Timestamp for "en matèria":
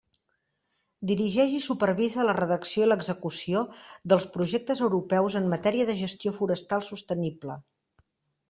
5.41-5.89